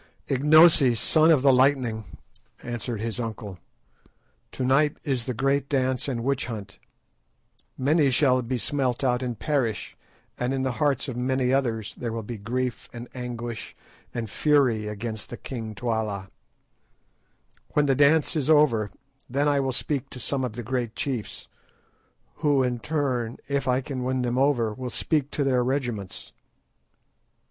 "Ignosi, 0.29 0.95
Son 0.95 1.29
of 1.29 1.43
the 1.43 1.53
Lightning," 1.53 2.05
answered 2.63 3.01
his 3.01 3.19
uncle, 3.19 3.59
"to 4.51 4.65
night 4.65 4.97
is 5.03 5.25
the 5.25 5.33
great 5.35 5.69
dance 5.69 6.07
and 6.07 6.23
witch 6.23 6.47
hunt. 6.47 6.79
Many 7.77 8.09
shall 8.09 8.41
be 8.41 8.57
smelt 8.57 9.03
out 9.03 9.21
and 9.21 9.37
perish, 9.37 9.95
and 10.39 10.55
in 10.55 10.63
the 10.63 10.71
hearts 10.81 11.07
of 11.07 11.15
many 11.17 11.53
others 11.53 11.93
there 11.95 12.11
will 12.11 12.23
be 12.23 12.39
grief 12.39 12.89
and 12.91 13.07
anguish 13.13 13.75
and 14.11 14.27
fury 14.27 14.87
against 14.87 15.29
the 15.29 15.37
king 15.37 15.75
Twala. 15.75 16.31
When 17.73 17.85
the 17.85 17.93
dance 17.93 18.35
is 18.35 18.49
over, 18.49 18.89
then 19.29 19.47
I 19.47 19.59
will 19.59 19.71
speak 19.71 20.09
to 20.09 20.19
some 20.19 20.43
of 20.43 20.53
the 20.53 20.63
great 20.63 20.95
chiefs, 20.95 21.47
who 22.37 22.63
in 22.63 22.79
turn, 22.79 23.37
if 23.47 23.67
I 23.67 23.81
can 23.81 24.03
win 24.03 24.23
them 24.23 24.39
over, 24.39 24.73
will 24.73 24.89
speak 24.89 25.29
to 25.29 25.43
their 25.43 25.63
regiments. 25.63 26.33